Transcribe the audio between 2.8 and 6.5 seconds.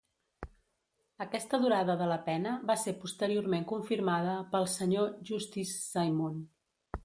ser posteriorment confirmada pel Sr. Justice Simon.